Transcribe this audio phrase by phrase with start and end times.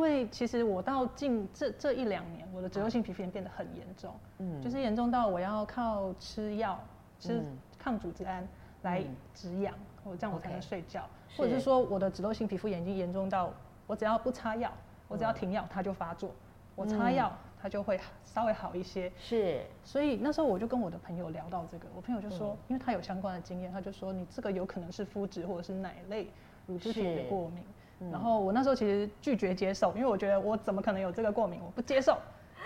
[0.00, 6.82] 为其实我到近这这一两年，我的脂漏性皮肤炎变得很严重，嗯，就是严重到我要靠吃药，
[7.18, 7.40] 吃
[7.78, 8.46] 抗组织胺
[8.82, 13.52] 来止痒，我、嗯、这样我才能睡觉，okay, 或者是说我的脂漏性皮肤炎已经严重到
[13.86, 14.72] 我只要不擦药，
[15.06, 16.30] 我只要停药它就发作，
[16.74, 26.30] 我擦药它就会稍微好一些，是，所以那时候我就跟我的朋友聊到这个，我朋友就说，因为他有相关的经验，他就说你这个有可能是肤质或者是奶类
[26.66, 27.64] 乳制品的过敏。
[28.08, 32.16] 然后我那时候其实拒绝接受，因为我觉得我怎么可能有这个过敏，我不接受。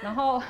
[0.00, 0.40] 然后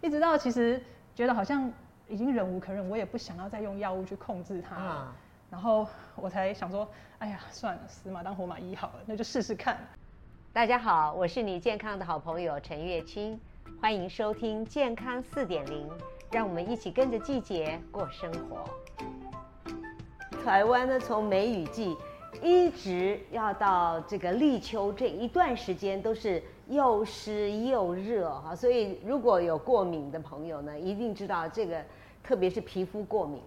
[0.00, 0.82] 一直到其实
[1.14, 1.70] 觉得好像
[2.08, 4.74] 已经忍无可忍，我也不想要再用药物去控制它。
[4.74, 5.16] 啊。
[5.50, 5.86] 然后
[6.16, 9.78] 我才想说，哎呀，算了，死马当活马医好了，那就试试看。
[10.52, 13.38] 大家好，我是你健康的好朋友陈月清，
[13.80, 15.88] 欢迎收听健康四点零，
[16.32, 18.68] 让我们一起跟着季节过生活。
[20.44, 21.96] 台湾呢，从梅雨季。
[22.42, 31.82] 一直要到这个立秋这一段时间都是又湿又热哈，所以如果有过敏的朋友呢，一定知道这个，
[32.22, 33.40] 特别是皮肤过敏，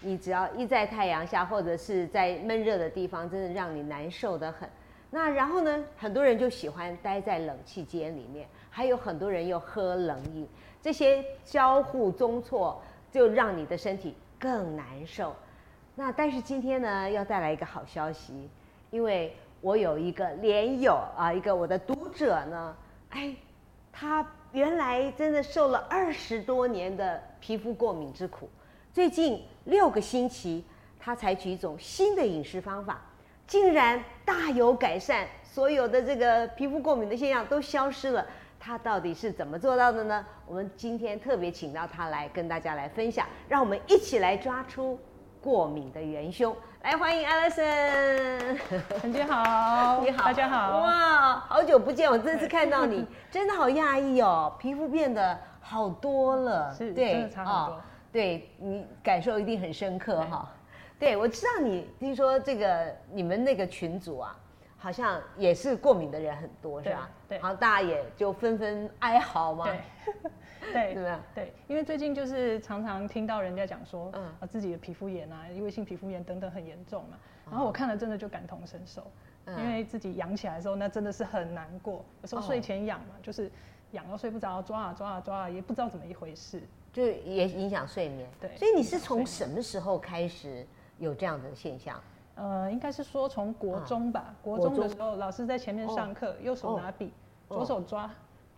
[0.00, 4.68] 你只要一在太阳下或者是在闷热的地方，真的让你难受得很。
[5.10, 10.46] 那然后呢，很多人就喜欢待在冷气间里面，还有很多人又喝冷饮，
[10.82, 12.80] 这些交互中错，
[13.10, 15.34] 就让你的身体更难受。
[15.98, 18.48] 那但是今天呢，要带来一个好消息，
[18.92, 22.76] 因为我有一个连友啊，一个我的读者呢，
[23.10, 23.34] 哎，
[23.90, 28.48] 他原来真的受了二十多年的皮肤过敏之苦，
[28.92, 30.64] 最近六个星期，
[31.00, 33.00] 他采取一种新的饮食方法，
[33.48, 38.24] 竟然大有改善，所有的这个皮肤过敏的现象都消失了。
[38.60, 40.24] 他到底是怎么做到的呢？
[40.46, 44.96] 我们今天特别请到他来跟大家来分享，让我们一起来抓出。
[45.40, 48.58] 过敏的元凶，来欢迎 Alison，
[49.00, 57.80] 陈姐好， 你好，大家好，哇，好久不见，我这次看到你， 真的好讶异哦，皮肤变得好多了，是，对，真的差很多，哦、
[58.12, 60.48] 对你感受一定很深刻哈，
[60.98, 64.36] 对，我知道你听说这个你们那个群组啊，
[64.78, 67.10] 好像也是过敏的人很多，是吧？
[67.28, 69.64] 对，好，大家也就纷纷哀嚎嘛。
[69.64, 69.80] 对。
[70.72, 77.16] 对对对，因为最近就是常常听到人家讲说，嗯，啊自己的皮肤炎啊，异位性皮肤炎等等很严重嘛，
[77.48, 79.10] 然后我看了真的就感同身受，
[79.46, 83.50] 嗯、因为自己痒起来的时候，那真的是很难过，有时候睡前痒嘛，哦、就是
[83.92, 86.60] 痒到睡不着，抓啊抓啊抓啊，也不知道怎么一回事，
[86.92, 88.28] 就也影响睡眠。
[88.38, 90.66] 对，所以你是从什么时候开始
[90.98, 91.98] 有这样的现象？
[92.38, 97.12] 呃，应该是说从国中吧，啊、国中的时候，老师在前面上课，哦、右手拿笔，
[97.48, 98.08] 哦、左手抓，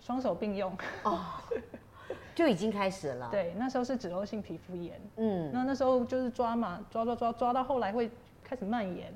[0.00, 0.72] 双手并用。
[1.04, 1.20] 哦
[2.34, 3.28] 就已经开始了。
[3.30, 5.00] 对，那时候是脂漏性皮肤炎。
[5.16, 8.10] 嗯，那那时候就是抓嘛，抓抓抓抓到后来会
[8.42, 9.12] 开始蔓延，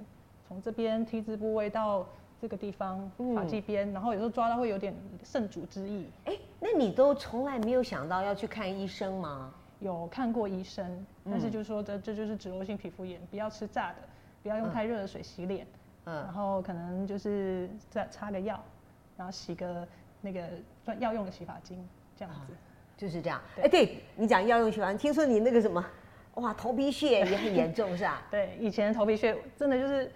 [0.46, 2.06] 从这边 T 字部位到
[2.40, 6.04] 这个地方发际边，然后有时候抓到会有点渗组织液。
[6.26, 9.52] 哎，那你都从来没有想到要去看医生吗？
[9.80, 13.96] 有看过医生，但是就是说这这就是脂漏性皮肤炎，不要吃炸的，
[14.44, 15.66] 不要用太热的水洗脸，
[16.04, 18.62] 嗯，然后可能就是再擦个药，
[19.16, 19.88] 然后洗个
[20.20, 20.42] 那个
[20.84, 21.82] 专药用的洗发精，
[22.14, 22.52] 这样子。
[22.94, 25.82] 就是这样，哎，对你讲药用洗发，听说你那个什么，
[26.34, 28.22] 哇，头皮屑也很严重，是吧？
[28.30, 30.12] 对，以前头皮屑真的就是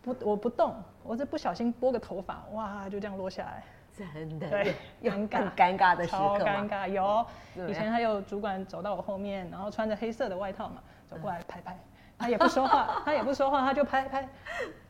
[0.00, 3.62] 不，我不动，我这不小心拨个头发，哇，就这样落下来，
[4.14, 6.88] 真的，对，尴尬，尴尬的时刻，超尴尬。
[6.88, 7.26] 有，
[7.68, 11.78] 以前还有主管走到我后面，然后穿着黑色的外套嘛，走过来拍拍，
[12.18, 14.28] 他也不说话， 他也不说话，他就拍拍，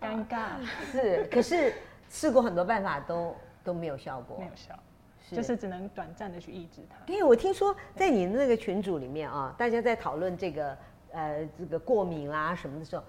[0.01, 0.65] 尴尬。
[0.93, 1.75] 是，可是
[2.09, 4.75] 试过很多办法都都没有效果，没有效。
[5.33, 7.05] 就是只能短暂的去抑制它。
[7.05, 10.79] 对，我听说在你那个群组里面啊，大家在讨论这个
[11.11, 13.03] 呃这个过敏啦什么的时候，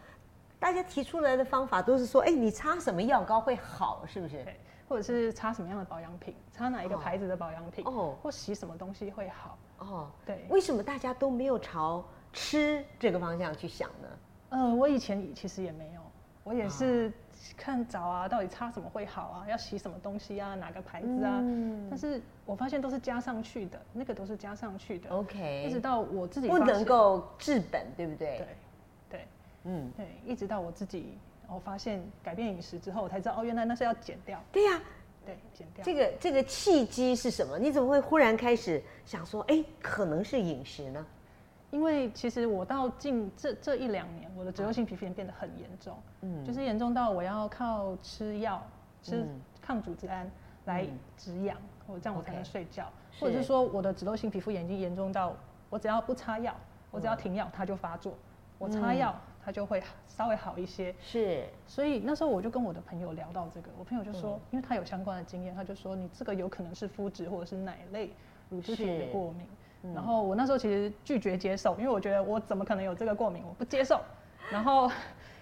[0.58, 4.44] 大家提出来的方法都是说，哎，你擦什么药膏会好，是不是？
[4.44, 9.58] 对，或者是擦什么样的保养品，擦哪一个牌子的保养品，哦，或洗什么东西会好？
[9.78, 10.44] 哦，对。
[10.50, 12.04] 为什么大家都没有朝
[12.38, 14.08] 吃这个方向去想呢？
[14.50, 16.02] 呃，我以前其实也没有，
[16.44, 17.12] 我也是。
[17.56, 19.46] 看找啊，到底擦什么会好啊？
[19.48, 20.56] 要洗什么东西啊？
[20.56, 21.40] 哪个牌子啊？
[21.40, 25.10] 嗯、但是我发现都是加上去的，那个都是加上去的。
[25.12, 28.38] OK，一直到我自己不能够治本，对不对？
[28.38, 28.48] 对，
[29.12, 29.28] 对，
[29.66, 31.18] 嗯，对，一直到我自己，
[31.48, 34.44] 我发现改变饮食之后，我才知道哦，原来那是要减掉。
[34.52, 34.82] 对呀、啊，
[35.28, 35.86] 对，减掉。
[35.86, 37.60] 这个这个契机是什么？
[37.60, 41.06] 你怎么会忽然开始想说，哎，可能是饮食呢？
[41.70, 48.66] 因为其实我到近这这一两年，我的脂漏性皮肤炎变得很严重，嗯，就是严重到我要靠吃药，
[49.04, 49.28] 吃
[49.62, 50.30] 抗组织胺
[50.66, 50.88] 来
[51.18, 55.36] 止痒，我这样我才能睡觉，或者是说我的脂漏性皮肤炎已经严重到
[55.70, 56.56] 我只要不擦药，
[56.90, 58.14] 我只要停药它就发作，
[58.58, 60.96] 我擦药它就会稍微好一些。
[61.02, 68.10] 是，所以那时候我就跟我的朋友聊到这个，我朋友就说，嗯、因为他有相关的经验，他就说你这个有可能是肤质或者是奶类
[68.50, 69.46] 乳制品的过敏。
[69.88, 74.00] 嗯、然后我那时候其实拒绝接受，因为我觉得我怎么可能有这个过敏，我不接受。
[74.52, 74.92] 然后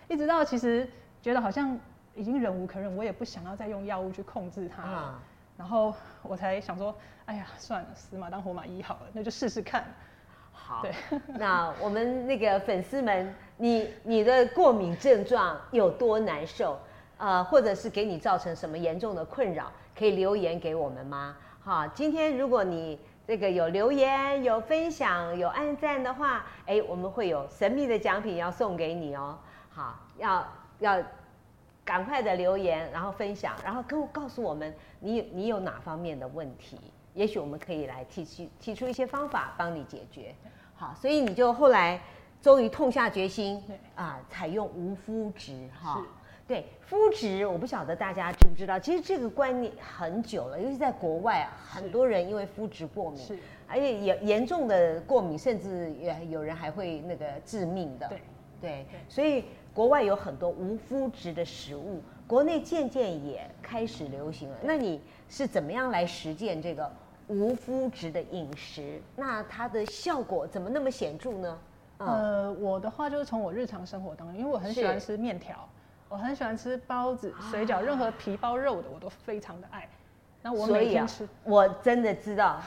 [0.08, 0.90] 一直到其实
[1.22, 1.78] 觉得好像
[2.16, 4.84] 已经忍无可忍，我也不想要再用药物去控制它。
[4.86, 5.16] 嗯
[5.58, 6.94] 然后我才想说，
[7.26, 9.86] 哎呀，算了，死马当活马医好了，那就试试看。
[10.52, 10.94] 好，对，
[11.40, 16.78] 那我们那个粉丝们，你你的过敏症状有多难受？
[17.18, 21.38] 呃，或者是给你造成什么严重的困扰，可以留言给我们吗？
[21.64, 29.38] 好，今天如果你这个有留言、有分享、有按赞的话，哎，我们会有神秘的奖品要送给你哦。
[29.70, 30.48] 好，要
[30.80, 31.02] 要。
[31.88, 36.80] 赶快的留言，然后分享，然后跟我告诉我们你你有哪方面的问题，
[37.14, 40.34] 也许我们可以来提出提出一些方法帮你解决。
[40.76, 42.02] 好，所以你就后来
[42.42, 43.64] 终于痛下决心
[43.94, 46.02] 啊，采用无麸质哈。
[46.48, 58.08] 对，肤质我不晓得大家知不知道，其实这个观念很久了，尤其在国外啊，很多人因为肤质过敏，是而且严严重的过敏，甚至也有人还会那个致命的。
[58.08, 58.20] 对
[58.62, 59.44] 对，所以。
[59.76, 64.56] 国外有很多无肤质的食物，国内渐渐也开始流行了。
[64.64, 66.90] 那你是怎么样来实践这个
[67.28, 69.02] 无肤质的饮食？
[69.18, 71.60] 那它的效果怎么那么显著呢？
[71.98, 75.68] 嗯、呃，我的话就是从我日常生活当中，因为我很喜欢吃面条，
[76.16, 79.86] 我很喜欢吃包子、水饺，任何皮包肉的我都非常的爱。
[80.42, 82.62] 那我每天吃，啊、我真的知道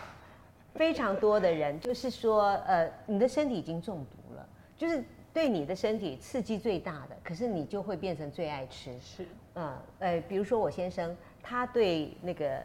[0.75, 4.47] 非常多的人就是说，呃，你的身体已经中毒了，
[4.77, 5.03] 就是。
[5.31, 8.99] 对你的身体刺激最大的，可是你就会变成最爱吃。
[8.99, 9.25] 是，
[9.55, 12.61] 嗯，呃，比如说我先生，他对那个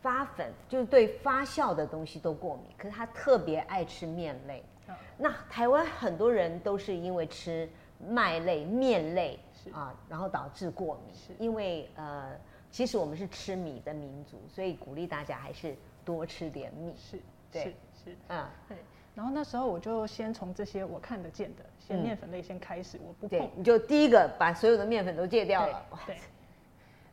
[0.00, 4.64] 发粉，就是对发酵的东西都过敏，可是他特别爱吃面类。
[4.88, 7.68] 嗯、那台湾很多人都是因为吃
[8.08, 9.38] 麦类、面类
[9.70, 11.14] 啊，然后导致过敏。
[11.14, 12.32] 是，因为呃，
[12.70, 16.94] 其实我们是吃米的民族，所以鼓励大家还是多吃点米。
[16.96, 17.20] 是，
[17.50, 17.70] 对，是，
[18.04, 18.76] 是，嗯，对。
[19.14, 23.50] 然后那时候我就先从这些我看得见的，先面粉类先开始，我不碰。
[23.54, 25.86] 你就第一个把所有的面粉都戒掉了。
[26.06, 26.16] 对。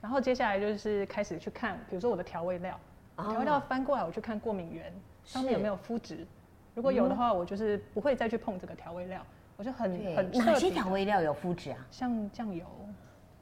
[0.01, 2.79] 然后接下来就是开始去看，比如说我的调味料，
[3.17, 4.93] 调味料翻过来，我去看过敏源
[5.25, 6.25] 上面有没有麸质，
[6.73, 9.21] 如果有的话，我就是不会再去碰这个调味料，
[9.59, 10.31] 我就很很。
[10.31, 11.77] 哪些调味料有麸质啊？
[11.91, 12.65] 像酱油。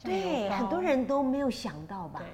[0.03, 2.19] 对，很多人都没有想到吧？
[2.19, 2.27] 对，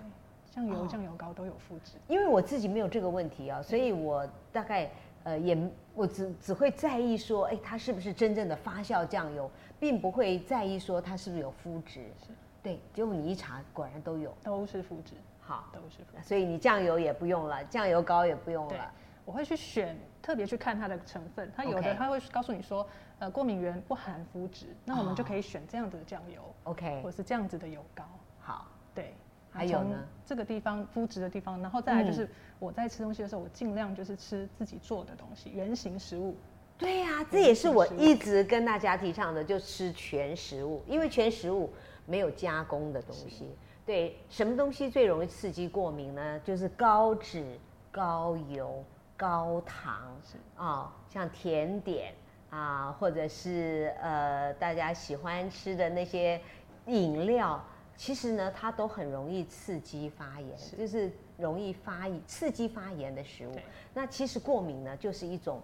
[0.50, 1.98] 酱油、酱油膏都有麸质。
[2.08, 4.90] 因为我自己没有这个问题啊，所以我大概。
[5.26, 5.58] 呃，也
[5.96, 9.50] 我只只会在意说，哎，它是不是真正的发酵酱油，
[9.80, 12.02] 并不会在意说它是不是有麸质。
[12.20, 15.14] 是，对，结果你一查，果然都有，都是麸质。
[15.40, 16.28] 好，都是麸质。
[16.28, 18.92] 所以你酱油也不用了，酱油膏也不用了。
[19.24, 22.88] 我会去选，特别去看它的成分，它有的它会告诉你说，
[23.20, 28.04] 呃，过敏原不含麸质，那我们就可以选这样子的酱油，OK，或者是这样子的油膏。
[28.40, 28.66] 好，
[28.96, 29.14] 对。
[29.56, 32.28] 还有呢，这个地方麸质的地方，然后再来就是
[32.58, 36.36] 我在吃东西的时候，我尽量就是吃自己做的东西，原型食物。
[36.76, 41.72] 对呀、啊，这也是我一直跟大家提倡的，就吃全食物，因为全食物
[42.08, 43.56] 没有加工的东西。
[43.86, 46.40] 对，什么东西最容易刺激过敏呢？
[46.44, 47.46] 就是高脂、
[47.92, 48.84] 高油、
[49.24, 52.14] 高糖是啊、哦，像甜点
[52.50, 56.42] 啊，或者是呃大家喜欢吃的那些
[56.88, 57.64] 饮料。
[57.96, 63.56] 其实呢，它都很容易刺激发炎，是就是容易发刺激发炎的食物。
[63.94, 65.62] 那其实过敏呢，就是一种，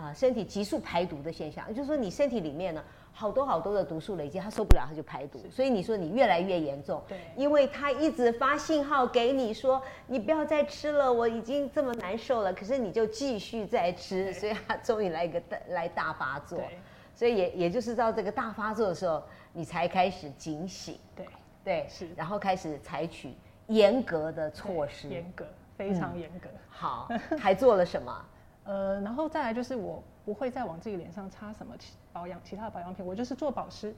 [0.00, 1.68] 呃，身体急速排毒的现象。
[1.68, 5.38] 也就是说，你身体里面呢，好多好多的毒素累积，它受不了，它就排毒。
[5.50, 12.52] 所以你说你越来越严重，对，因为它一直发信号给你说，你不要再吃了，我已经这么难受了。
[12.52, 16.58] 可是你就继续再吃，所以它终于来一个大来大发作。
[17.14, 20.98] 所以也也就是到这个大发作的时候，你才开始警醒。
[21.14, 21.26] 对。
[21.62, 23.34] 对，是，然后开始采取
[23.66, 25.44] 严格的措施，严格，
[25.76, 26.48] 非常严格。
[26.50, 28.24] 嗯、好，还做了什么？
[28.70, 31.74] 呃，然后再来就是我不会再往自己脸上擦什么
[32.12, 33.92] 保养其他的保养品，我就是做保湿。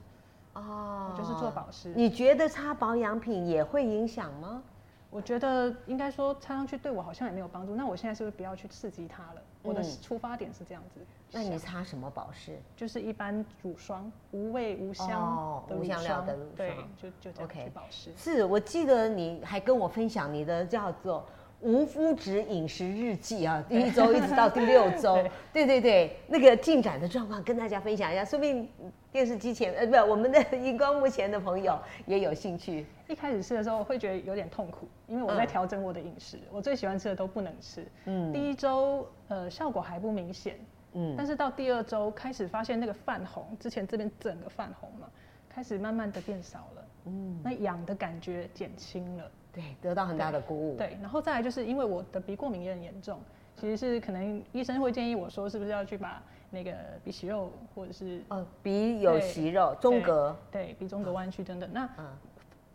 [0.53, 1.93] 哦，我就是做保湿。
[1.95, 4.63] 你觉得擦保养品也会影响吗？
[5.11, 7.75] 我觉得应该说擦上去对我好像也没有帮助。
[7.75, 9.41] 那我现在是不是不要去刺激它了？
[9.61, 10.99] 我的出发点是这样子。
[11.31, 12.59] 那你擦什么保湿？
[12.75, 16.25] 就是一般乳霜，无味无香的乳霜，
[16.55, 18.11] 对，就就这样去保湿。
[18.17, 21.23] 是我记得你还跟我分享你的叫做
[21.63, 25.15] 无麸质饮食日记啊，第一周一直到第六周，
[25.53, 28.69] 对对对，那个进展的状况跟大家分享一下，说不定
[29.11, 32.85] 电视机前呃不，我们的荧光幕前的朋友也有兴趣。
[33.07, 37.87] 一开始吃的时候会觉得有点痛苦，因为我在调整我的饮食，我最喜欢吃的都不能吃。
[38.05, 40.59] 嗯，第一周呃效果还不明显。
[40.93, 45.07] 嗯，但是到第二周开始发现那个泛红，之前这边整个泛红嘛，
[45.49, 53.19] 开始慢慢的变少了，嗯，那痒的感觉减轻了，对，得到很大的鼓舞，对，然后再来就是因为我的鼻过敏也很严重，
[53.55, 62.05] 其实是可能医生会建议我说，是不是要去把那个鼻息肉或者是哦鼻有息肉中隔，对，鼻中隔弯曲等等，那嗯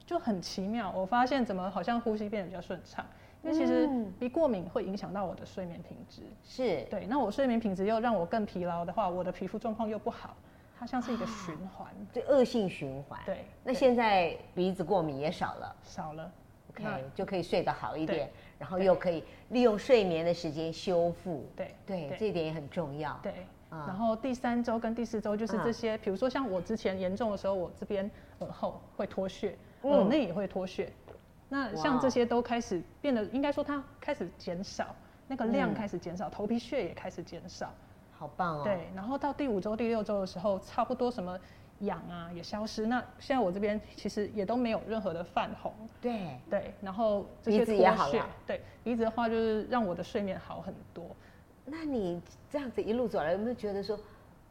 [0.06, 3.04] 就很奇妙，我发现怎么好像呼吸变得比较顺畅。
[3.40, 7.06] 因为其实鼻过敏会影响到我的睡眠品质，是对。
[7.06, 10.36] 那我睡眠品质又让我更疲劳的话，我的皮肤状况又不好，
[10.76, 13.20] 它像是一个循环，对，恶性循环。
[13.24, 13.44] 对。
[13.62, 16.28] 那现在鼻子过敏也少了，少了
[16.86, 21.44] ，OK，就可以睡得好一点，然后又可以利用睡眠的时间修复。
[21.56, 23.18] 对对，这一点也很重要。
[23.22, 23.32] 对。
[23.70, 30.90] 然后第三周跟第四周就是这些，比如说像我之前严重的时候，我这边耳后会脱屑，耳内也会脱屑。
[31.50, 37.70] 那像这些都开始变得，应该说它开始减少，那个量开始减少，头皮屑也开始减少，
[38.16, 38.64] 好棒哦。
[38.64, 41.38] 对，然后到第五周、第六周的时候，差不多什么
[41.80, 42.86] 痒啊也消失。
[42.86, 45.72] 那现在我这边其实也都没有任何的泛红。
[46.00, 48.26] 对对，然后这些鼻子也好了。
[48.46, 51.04] 对，鼻子的话就是让我的睡眠好很多。
[51.64, 52.20] 那你
[52.50, 53.98] 这样子一路走来，有没有觉得说，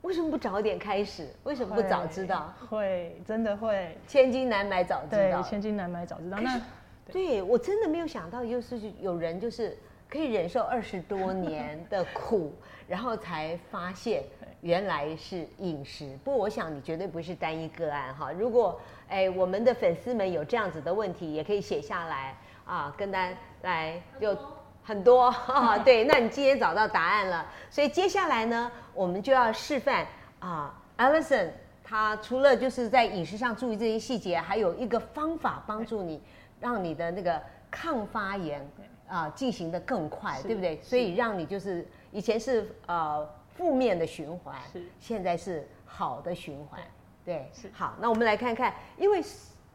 [0.04, 1.28] 为什么不早点开始？
[1.44, 2.54] 为什么不早知道？
[2.70, 3.98] 会，真的会。
[4.08, 5.42] 千金难买早知道。
[5.42, 6.38] 对，千金难买早知道。
[6.40, 6.62] 那
[7.12, 9.78] 对，我真的没有想到，就是有人就是
[10.10, 12.54] 可以忍受二十多年的苦，
[12.88, 14.24] 然后才发现
[14.62, 16.18] 原来是饮食。
[16.24, 18.32] 不过我想你绝对不是单一个案哈。
[18.32, 22.36] 如果哎我们的粉丝们有这样子的问题，也可以写下来
[22.66, 24.38] 啊，跟大家来有
[24.84, 25.78] 很多啊。
[25.78, 27.46] 对，那你今天找到答案了。
[27.70, 30.06] 所以接下来呢，我们就要示范
[30.40, 31.50] 啊，Alison
[31.84, 36.22] 他除了就是在饮食上注意这些细节，还有一个方法帮助你。
[36.60, 38.68] 让你的那个抗发炎
[39.08, 40.82] 啊进行的更快，对不对？
[40.82, 43.24] 所以让你就是以前是呃
[43.58, 46.80] 负面的循环，是现在是好的循环，
[47.26, 47.96] 对，是好。
[48.00, 49.22] 那我们来看看，因为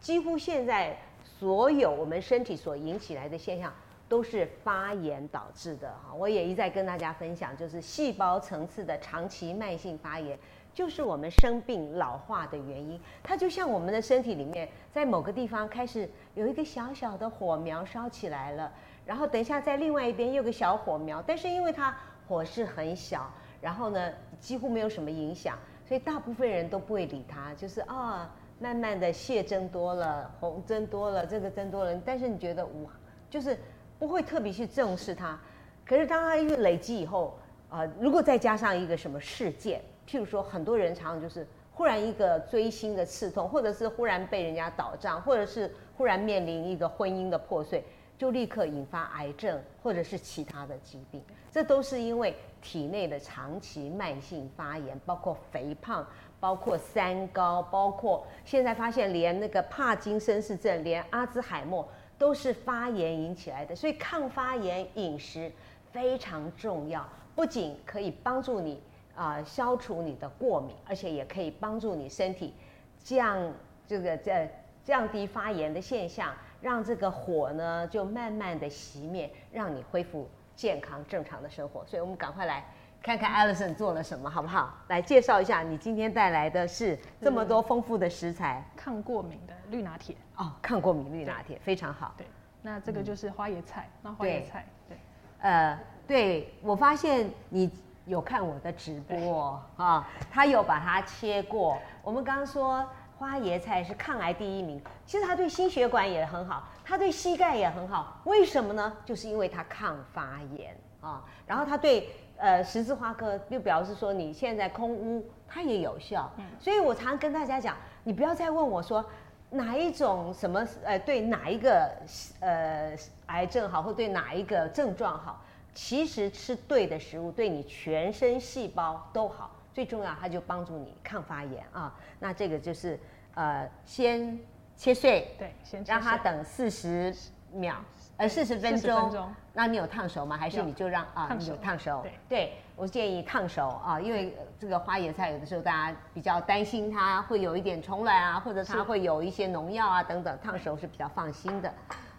[0.01, 3.73] 几乎现在所有我们身体所引起来的现象
[4.09, 6.15] 都是发炎导致的哈。
[6.15, 10.39] 我也一再跟大家分享，就是细胞层次的长期慢性发炎。
[10.75, 18.73] 就是我们生病老化的原因，它就像我们的身体里面，在某个地方开始有一个小小的火苗烧起来了，
[19.05, 21.95] 然后等一下在另外一边又有个小火苗，但是因为它
[22.27, 23.31] 火势很小，
[23.62, 25.57] 然后呢几乎没有什么影响，
[25.88, 32.90] 所以大部分人都不会理他，就是啊、慢慢的血增多了，红增多了，这个增多了，但是你觉得哇，
[33.31, 33.57] 就是
[33.99, 35.40] 不会特别去正视它，
[35.87, 37.38] 可是当它一个累积以后，
[37.71, 39.81] 啊、如果再加上一个什么事件。
[40.04, 47.83] 譬如说，很多人常常就是忽然一个锥心的刺痛，或者是忽然被人家倒账，或者是忽然面临一个婚姻的破碎，
[48.23, 51.21] 就立刻引发癌症或者是其他的疾病。
[51.50, 56.07] 这都是因为体内的长期慢性发炎，包括肥胖，
[56.38, 63.75] 包括三高，包括现在发现连那个帕金森氏症，连阿兹海默都是发炎引起来的。
[63.75, 65.50] 所以抗发炎饮食
[65.91, 68.81] 非常重要，不仅可以帮助你。
[69.14, 72.55] 啊、消除你的过敏，而且也可以帮助你身体
[72.99, 73.52] 降
[73.87, 81.85] 这个在降低发炎的现象，让这个火呢就慢慢的熄灭，让你恢复健康正常的生活。
[81.87, 82.65] 所以我们赶快来
[83.03, 84.75] 看看 Alison 做了什么，好不好？
[84.89, 92.15] 来介绍一下，你今天带来的是这么多丰富的食材，抗过敏的绿拿铁哦，抗过敏绿拿铁非常好。
[92.17, 92.27] 对，
[92.62, 95.01] 那这个就是花椰菜，那、嗯、花椰菜，对，对
[95.41, 97.71] 呃，对我发现你。
[98.05, 100.11] 有看我的直播啊？
[100.29, 101.79] 他有把它切过。
[102.03, 102.85] 我们刚刚说
[103.23, 108.21] 花椰菜是抗癌第一名，其实它对心血管也很好，它对膝盖也很好。
[108.25, 108.93] 为什么呢？
[109.05, 111.25] 就是因为它抗发炎啊。
[111.47, 116.29] 然后它对呃十字花科，就表示说你现在空屋它也有效。
[116.59, 119.05] 所以我常跟大家讲，你不要再问我说
[119.50, 121.93] 哪一种什么呃对哪一个
[122.41, 122.93] 呃
[123.26, 125.41] 癌症好，或对哪一个症状好。
[125.73, 131.95] 其实吃对的食物对你全身细胞都好，最重要它就帮助你抗发炎啊。
[132.19, 132.99] 那这个就是
[133.35, 134.38] 呃，先
[134.76, 137.14] 切碎，对，先让它等四十
[137.52, 137.76] 秒，
[138.17, 139.33] 呃，四十分钟。
[139.52, 140.37] 那你有烫熟吗？
[140.37, 142.02] 还是你就让啊，你有烫熟？
[142.02, 151.73] 对，对我建议烫熟啊，因为这个花椰菜有的时候大家比较担心它会有一点虫卵啊，或者它会有一些农药啊等等，烫熟是比较放心的。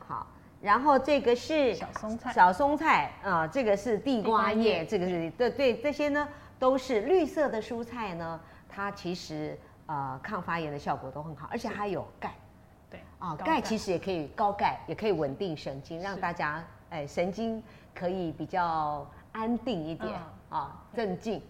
[0.07, 0.27] 好。
[0.62, 6.25] 然后这个是小松菜，小松菜啊，这个是地瓜叶，这个是对对，这些呢
[6.63, 8.39] 都是绿色的蔬菜呢，
[8.70, 12.34] 它其实呃抗发炎的效果都很好，而且还有钙，
[12.89, 17.62] 对啊，钙其实也可以高钙，也可以稳定神经，让大家哎神经
[17.93, 20.17] 可以比较安定一点
[20.48, 21.41] 啊，镇静。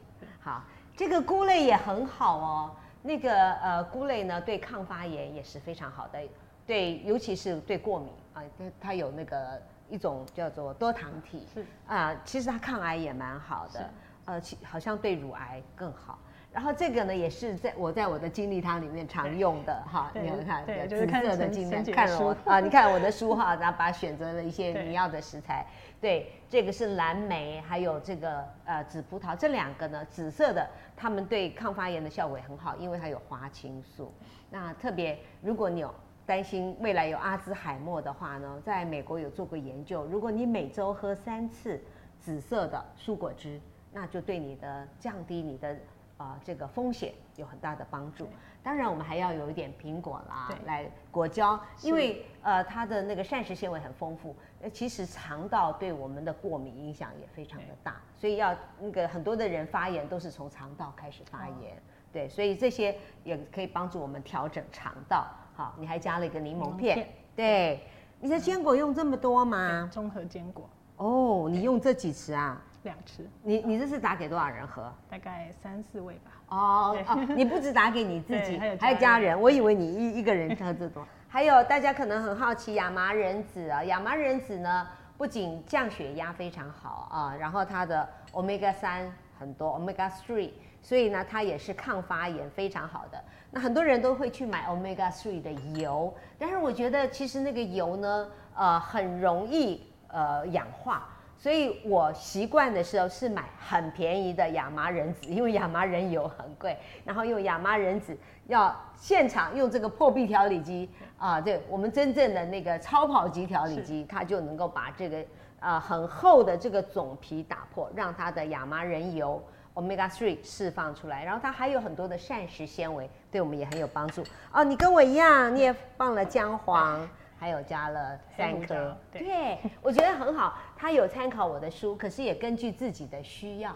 [0.42, 0.64] 好，
[0.98, 2.76] 这个菇类也很好哦。
[3.04, 6.20] 那个呃，菇类呢，对抗发炎也是非常好的，
[6.66, 11.62] 对，尤其是对过敏啊，它它有那个一种叫做多糖体，是。
[11.86, 13.88] 啊、呃，其实它抗癌也蛮好的，
[14.26, 16.20] 呃，其好像对乳癌更好。
[16.52, 25.66] 然后这个呢，也是在我在我的精力汤里面常用的哈，你看，对，紫色的精力看了我啊，你看我的书 哈，然后把它选择了一些你要的食材。
[26.00, 34.14] 对，这个是蓝莓，还有这个呃紫葡萄，这两个呢，紫色的，它们对抗发炎的效果也很好，因为它有花青素。
[34.52, 35.92] 那特别如果你有
[36.24, 41.82] 担心未来有阿兹海默的话呢，在美国有做过研究，如果你每周喝三次
[42.20, 43.60] 紫色的蔬果汁，
[43.94, 45.78] 那就对你的降低你的。
[46.16, 48.30] 啊、呃，这个风险有很大的帮助。
[48.62, 54.34] 当然，我们还要有一点苹果啦，来果胶，因为呃，它的那个膳食纤维很丰富。
[54.62, 61.82] 呃，其实肠道对我们的过敏影响也非常的大，所以要那个很多的人发炎都是从肠道开始发炎。
[62.12, 65.26] 对，所以这些也可以帮助我们调整肠道。
[65.56, 66.96] 好，你还加了一个柠檬片。
[66.96, 67.88] 檬片对，
[68.20, 69.90] 你的坚果用这么多吗？
[69.92, 70.70] 综合坚果。
[70.98, 72.62] 哦，你用这几次啊？
[72.84, 74.94] 两次，你你这是打给多少人喝？
[75.10, 76.32] 大概三四位吧。
[76.50, 79.40] 哦哦，你不止打给你自己， 还有家人。
[79.40, 81.06] 我以为你一一个人喝这多。
[81.28, 84.88] 还有大家可能很好奇亚麻仁籽啊，亚麻仁籽呢，
[85.18, 93.24] 不仅降血压非常好啊，然后它的 omega 三很多 omega three，所以呢它也是抗发炎非常好的。
[93.50, 101.08] 那很多人都会去买 omega three 的油，但是我觉得其实那个油呢，呃，很容易呃氧化。
[101.44, 115.18] 所以我习惯的时候是买很便宜的亚麻仁籽，因为亚麻仁油很贵，然后用亚麻仁籽要现场用这个破壁调理机啊，对，我们真正的那个超跑级调理机，它就能够把这个
[115.60, 124.24] 呃很厚的这个种皮打破，让它的亚麻仁油 omega three 释放出来，然后它还有很多的膳食纤维，对我们也很有帮助。
[124.54, 127.06] 哦，你跟我一样，你也放了姜黄。
[127.44, 130.58] 还有加了三颗，对，对，我觉得很好。
[130.78, 133.76] 他有参考我的书，可是也根据自己的需要，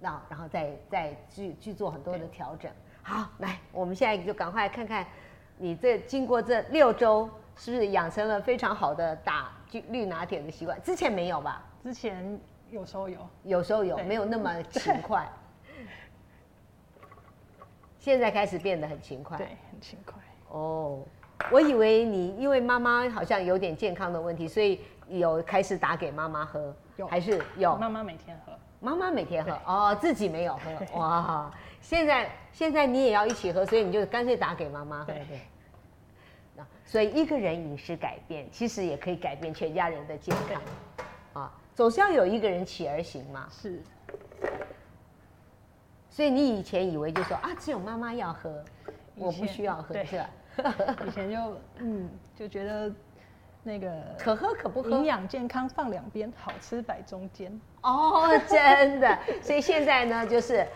[0.00, 2.72] 那然后再再去去做很多的调整。
[3.02, 5.06] 好，来，我们现在就赶快看看
[5.58, 9.52] 你这经过这六周，是不是养成了非常好的打
[9.88, 10.82] 绿拿铁的习惯？
[10.82, 11.62] 之前没有吧？
[11.82, 12.40] 之前
[12.70, 15.30] 有时候有，有时候有，没有那么勤快。
[18.00, 20.14] 现在开始变得很勤快，对，很勤快。
[20.48, 21.02] 哦。
[21.50, 27.76] 我以为你因为妈妈好像有点健康的问题，所以有开始打给妈妈喝，有还是有？
[27.76, 31.50] 妈妈每天喝，妈妈每天喝哦，自己没有喝 哇。
[31.80, 35.12] 现在现在你也要一起喝，所以你就干脆打给妈妈喝。
[35.12, 35.24] 对，
[36.56, 41.52] 那所以一个人饮食改变，其实也可以改变全家人的健康啊。
[41.74, 43.46] 总是要有一个人起而行嘛。
[43.50, 43.80] 是。
[46.08, 48.64] 所以你以前以为就说啊，只有妈妈要喝，
[49.14, 50.28] 我不需要喝，是吧？
[51.06, 52.92] 以前就嗯就觉得
[53.62, 57.60] 那个可喝可不喝，营养健康放两边，好吃摆中间。
[57.82, 60.66] 哦，真的，所以现在呢就是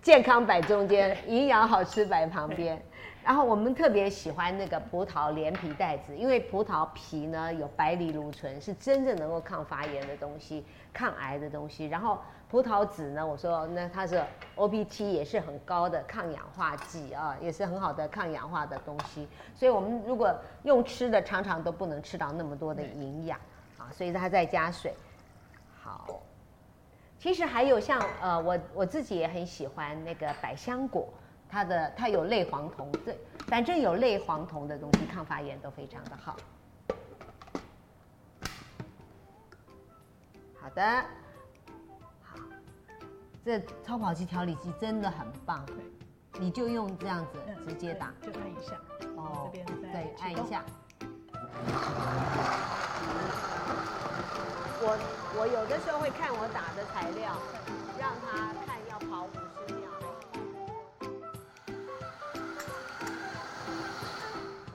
[0.00, 2.80] 健康摆中间，营养好吃摆旁边。
[3.22, 11.86] 然后我们特别喜欢那个葡萄连皮带子，因为葡萄皮呢有白藜芦醇，是真正能够抗发炎的东西，抗癌的东西。
[11.86, 12.18] 然后
[12.50, 14.20] 葡萄籽呢，我说那它是
[14.56, 19.28] OPT 也是很高的抗氧化剂啊，也是很好的抗氧化的东西。
[19.54, 20.34] 所以我们如果
[20.64, 23.38] 用吃的，常常都不能吃到那么多的营养
[23.78, 24.92] 啊，所以它再加水。
[25.80, 26.20] 好，
[27.20, 31.08] 其实还有像呃，我我自己也很喜欢那个百香果。
[31.48, 36.36] 它的它有类黄酮，对，反正有类黄酮的东西，抗发炎都非常的好。
[40.60, 41.04] 好的，
[43.42, 45.76] 这超跑机调理机真的很棒，对，
[46.38, 48.74] 你就用这样子直接打，就按一下，
[49.16, 50.62] 哦，这边对，按一下。
[54.82, 54.96] 我
[55.38, 57.34] 我有的时候会看我打的材料，
[57.98, 59.30] 让他看要跑五
[59.66, 59.90] 十秒。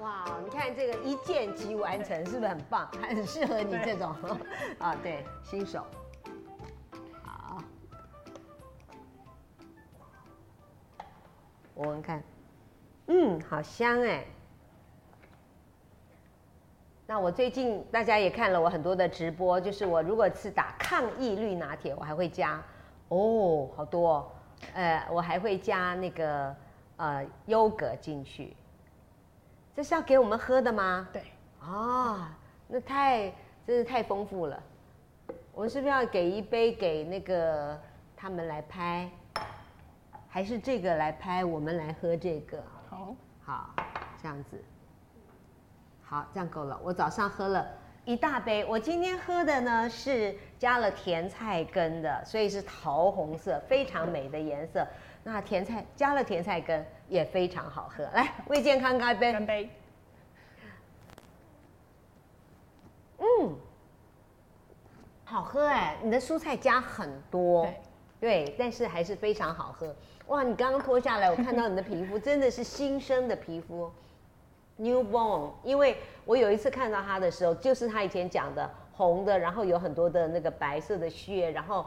[0.02, 2.88] 哇，你看这个一键即完成，是不是很棒？
[3.02, 4.16] 很适合你这种
[4.80, 5.86] 啊，对，新手。
[11.76, 12.24] 闻闻看，
[13.08, 14.26] 嗯，好香哎。
[17.08, 22.62] 那我最近大家也看了我很多的直播，就是我如果是打抗疫绿拿铁，我还会加
[23.10, 24.32] 哦，好多哦，
[24.74, 26.56] 呃，我还会加那个
[26.98, 28.56] 呃优格进去。
[29.76, 31.08] 这是要给我们喝的吗？
[31.14, 31.24] 对。
[31.62, 32.26] 哦，
[32.68, 33.32] 那太
[33.68, 34.64] 真是太丰富了。
[35.54, 37.80] 我们是不是要给一杯给那个
[38.16, 39.10] 他们来拍？
[40.36, 41.46] 还是这个来拍？
[41.46, 42.62] 我们来喝这个。
[42.90, 43.74] 好，好，
[44.22, 44.62] 这样子。
[46.04, 46.78] 好，这样够了。
[46.84, 47.66] 我早上喝了
[48.04, 54.86] 一大杯，我今天喝的呢是加了甜菜根的，所以是桃红色，非常美的颜色。
[55.24, 58.04] 那甜菜加了甜菜根也非常好喝。
[58.12, 59.32] 来，为健康干杯！
[59.32, 59.70] 干杯。
[63.20, 63.56] 嗯，
[65.24, 65.96] 好喝哎！
[66.04, 67.64] 你的蔬菜加很多。
[67.64, 67.82] 对
[68.20, 69.94] 对，但是还是非常好喝
[70.28, 70.42] 哇！
[70.42, 73.92] 你刚刚脱下来，我看到你的皮肤真的是新生的皮肤
[74.80, 75.52] ，newborn。
[75.64, 81.86] 因为我有一次看到它的时候，就是他以前讲的红的，然后有很多的那个白色的屑，然后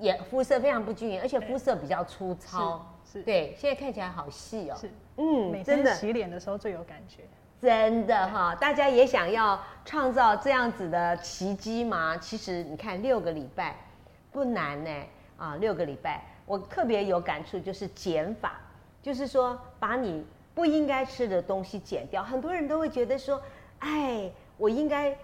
[0.00, 2.84] 也肤色非常不均匀，而且肤色比较粗糙。
[3.04, 4.76] 是，是对，现在看起来好细哦。
[4.80, 5.94] 是，嗯，真的。
[5.94, 7.22] 洗脸的时候最有感觉。
[7.60, 12.16] 真的哈，大家也想要创造这样子的奇迹吗？
[12.16, 13.76] 其实你看六个礼拜。
[14.32, 14.90] 不难呢，
[15.36, 18.60] 啊，六个礼拜，我特别有感触，就是减法，
[19.02, 22.22] 就是说把你不应该吃的东西减掉。
[22.22, 23.42] 很多人都会觉得说，
[23.80, 25.16] 哎，我应该，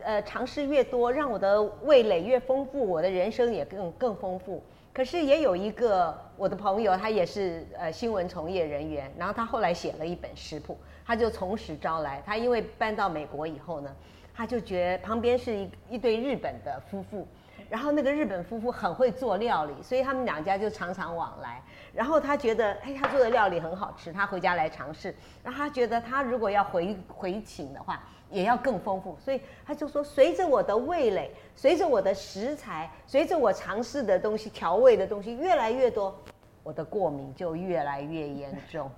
[0.00, 4.62] 呃，尝试越多，让我的味蕾越丰富，我的人生也更更丰富。
[4.92, 12.22] 可是也有一个我的朋友，他也是呃新闻从业人员，然后他后来写了一本食谱，他就从实招来。
[12.26, 13.90] 他因为搬到美国以后呢，
[14.34, 17.26] 他就觉旁边是一一对日本的夫妇。
[17.72, 21.58] 然后那个日本夫妇很会做料理，所以他们两家就常常往来。
[21.94, 25.14] 然后他觉得，哎，他做的料理很好吃，他回家来尝试。
[25.42, 29.16] 然后他觉得，他如果要回回请的话，也要更丰富。
[29.18, 36.14] 所以他就说，随着我的味蕾，随着我的食材，随着我尝试的东西、调味的东西越来越多，
[36.62, 38.90] 我的过敏就越来越严重。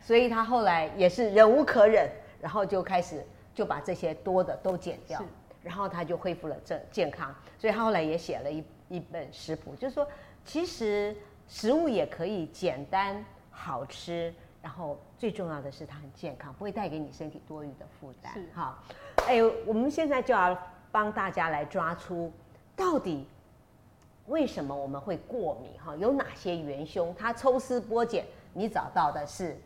[0.00, 2.08] 所以他后来也是忍无可忍，
[2.40, 5.20] 然后就开始就把这些多的都减掉。
[5.66, 10.06] 然后他就恢复了正健康，所以他后来也写了一一本食谱，就是说
[10.44, 11.14] 其实
[11.48, 18.32] 食物也可以简单好吃，然后最重要的是它很健康，不会带给你身体多余的负担。
[18.32, 18.80] 是哈，
[19.26, 20.56] 哎，我们现在就要
[20.92, 22.32] 帮大家来抓出
[22.76, 23.26] 到底
[24.26, 27.12] 为什么我们会过敏哈，有哪些元凶？
[27.18, 29.58] 他抽丝剥茧，你找到的是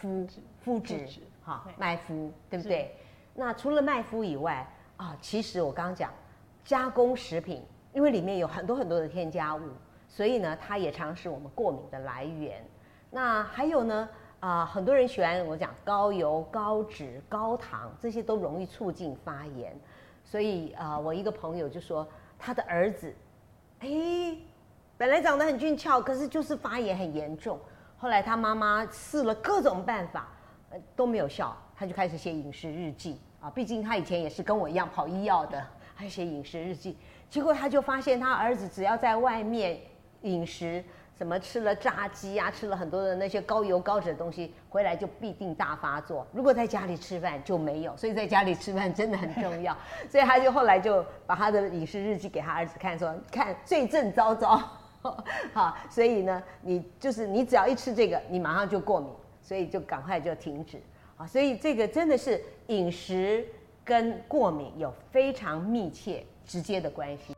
[0.00, 0.26] 麸
[0.64, 1.06] 麸质
[1.44, 2.94] 哈麦麸，对不对？
[3.34, 4.66] 那除了麦麸以外，
[4.98, 6.12] 啊，其实我刚刚讲，
[6.64, 9.62] 加工食品，因为里面有很多很多的添加物，
[10.08, 12.62] 所以呢，它也常是我们过敏的来源。
[13.10, 14.08] 那还有呢，
[14.40, 19.74] 啊，很多人喜欢我讲高油、高脂、高糖，这些都容易促进发炎。
[20.24, 22.06] 所以啊，我一个朋友就说，
[22.36, 23.14] 他的儿子，
[23.78, 24.36] 哎，
[24.96, 27.58] 本来长得很俊俏，可是就是发炎很严重。
[27.96, 30.28] 后来他妈妈试了各种办法，
[30.70, 33.20] 呃，都没有效，他就开始写饮食日记。
[33.40, 36.96] 啊，毕竟他以前也是跟我一样跑医药的，还写饮食日记。
[37.30, 39.78] 结果他就发现，他儿子只要在外面
[40.22, 40.82] 饮食，
[41.16, 46.26] 什么吃了炸鸡啊，吃了很多的那些高油高脂的东西，回来就必定大发作。
[46.32, 49.76] 如果在家里吃饭就没有，所以在家里吃饭真的很重要。
[50.10, 54.60] 所以他就后来就把他的饮食日记给他儿子看，说：“看罪证昭昭，
[55.54, 59.10] 好，所以呢，你就是你只要一吃这个，你马上就过敏，
[59.42, 60.80] 所以就赶快就停止。”
[61.18, 63.44] 啊，所以这个真的是饮食
[63.84, 67.34] 跟过敏有非常密切、直接的关系。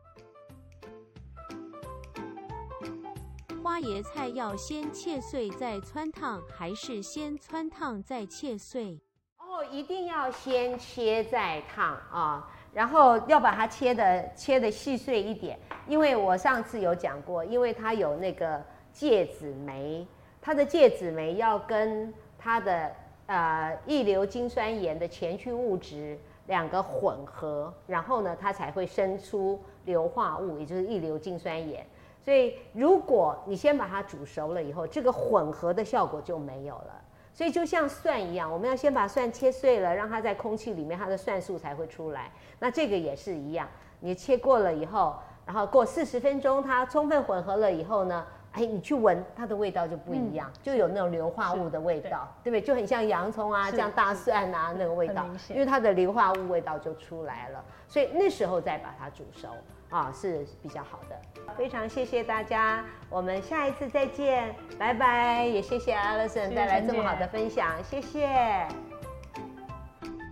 [3.63, 8.99] 花椰菜要先切碎再汆烫，还是先汆烫再切碎？
[9.37, 18.63] 哦，一定要先切再烫啊，然后要把它切的切的细碎一点，因为我上次有讲过，因为它有那个
[18.93, 20.05] 芥子酶，
[20.39, 22.95] 它的芥子酶要跟它的。
[23.31, 31.87] 呃，异硫氰酸盐的前驱物质两个混合，然后呢，它才会生出硫化物，也就是异硫氰酸盐。
[32.21, 37.01] 所以，如果你先把它煮熟了以后，这个混合的效果就没有了。
[37.33, 42.29] 所以，就像蒜一样，我们要先把蒜切碎了，让它在空气里面，它的蒜素才会出来。
[42.59, 43.65] 那这个也是一样，
[44.01, 45.15] 你切过了以后，
[45.45, 48.27] 然后过四十分钟，它充分混合了以后呢？
[48.53, 52.67] 哎，你去闻它的味道就不一样，嗯、就有那种硫化物的味道，对，对不对？
[52.67, 57.63] 就很像洋葱啊，像大蒜啊那个味道，因为它的硫化物味道就出来了。
[57.87, 59.47] 所以那时候再把它煮熟
[59.89, 61.53] 啊是比较好的。
[61.57, 65.45] 非常谢谢大家，我们下一次再见，拜拜。
[65.45, 68.67] 也谢谢 Alison 带来这么好的分享，谢谢。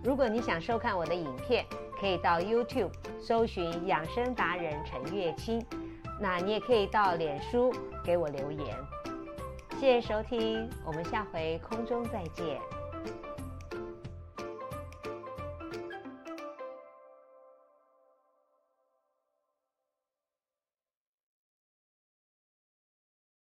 [0.04, 1.64] 如果你想收看我的影片，
[1.98, 5.64] 可以到 YouTube 搜寻养生达人陈月清。
[6.22, 7.72] 那你也可以到脸书
[8.04, 8.76] 给我留言，
[9.78, 12.60] 谢谢收听，我们下回空中再见。